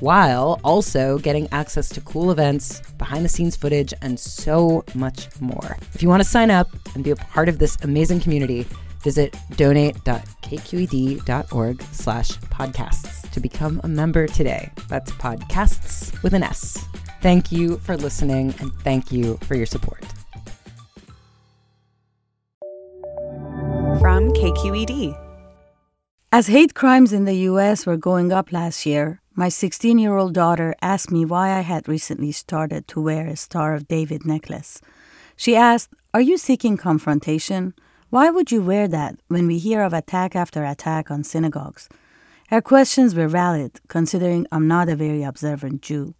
[0.00, 5.76] while also getting access to cool events, behind the scenes footage, and so much more.
[5.94, 8.66] If you want to sign up and be a part of this amazing community,
[9.02, 14.70] visit donate.kqed.org slash podcasts to become a member today.
[14.88, 16.84] That's podcasts with an S.
[17.22, 20.04] Thank you for listening and thank you for your support.
[24.00, 25.16] From KQED.
[26.32, 30.34] As hate crimes in the US were going up last year, my 16 year old
[30.34, 34.80] daughter asked me why I had recently started to wear a Star of David necklace.
[35.36, 37.74] She asked, Are you seeking confrontation?
[38.10, 41.88] Why would you wear that when we hear of attack after attack on synagogues?
[42.48, 46.14] Her questions were valid, considering I'm not a very observant Jew.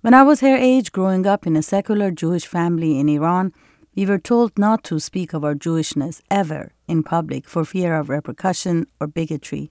[0.00, 3.52] When I was her age, growing up in a secular Jewish family in Iran,
[3.94, 8.08] we were told not to speak of our Jewishness ever in public for fear of
[8.08, 9.70] repercussion or bigotry.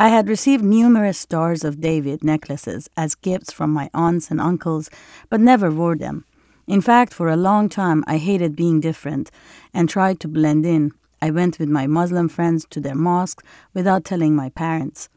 [0.00, 4.88] I had received numerous Stars of David necklaces as gifts from my aunts and uncles,
[5.28, 6.24] but never wore them.
[6.66, 9.30] In fact, for a long time, I hated being different
[9.74, 10.92] and tried to blend in.
[11.20, 13.44] I went with my Muslim friends to their mosques
[13.74, 15.10] without telling my parents.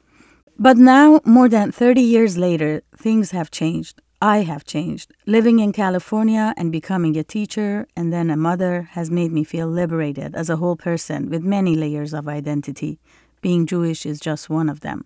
[0.59, 4.01] But now, more than 30 years later, things have changed.
[4.21, 5.13] I have changed.
[5.25, 9.67] Living in California and becoming a teacher and then a mother has made me feel
[9.67, 12.99] liberated as a whole person with many layers of identity.
[13.43, 15.03] Being Jewish is just one of them.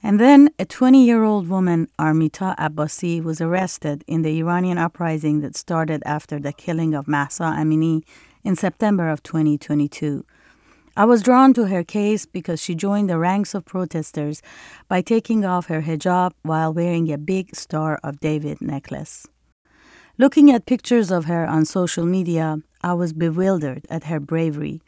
[0.00, 5.40] And then a 20 year old woman, Armita Abbasi, was arrested in the Iranian uprising
[5.40, 8.04] that started after the killing of Mahsa Amini
[8.44, 10.24] in September of 2022.
[10.96, 14.40] I was drawn to her case because she joined the ranks of protesters
[14.86, 19.26] by taking off her hijab while wearing a big Star of David necklace.
[20.16, 24.80] Looking at pictures of her on social media, I was bewildered at her bravery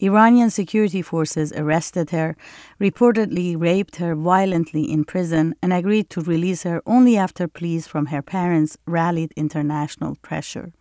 [0.00, 2.36] Iranian security forces arrested her,
[2.80, 8.06] reportedly raped her violently in prison, and agreed to release her only after pleas from
[8.06, 10.72] her parents rallied international pressure.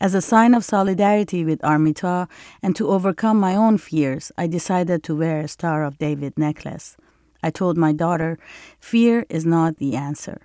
[0.00, 2.28] As a sign of solidarity with Armita
[2.60, 6.96] and to overcome my own fears, I decided to wear a Star of David necklace.
[7.40, 8.38] I told my daughter,
[8.80, 10.40] fear is not the answer.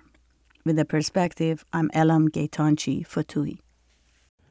[0.64, 3.58] With a perspective, I'm Elham Gheytanchi Fatui.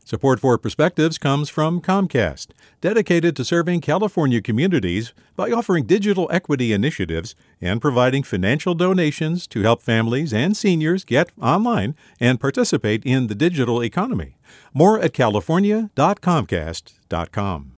[0.08, 6.72] Support for Perspectives comes from Comcast, dedicated to serving California communities by offering digital equity
[6.72, 13.28] initiatives and providing financial donations to help families and seniors get online and participate in
[13.28, 14.38] the digital economy.
[14.74, 17.72] More at california.comcast.com.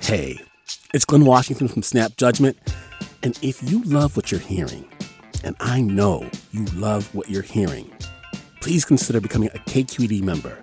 [0.00, 0.40] Hey,
[0.94, 2.56] it's Glynn Washington from Snap Judgment,
[3.22, 4.88] and if you love what you're hearing,
[5.44, 7.92] and I know you love what you're hearing,
[8.62, 10.62] please consider becoming a KQED member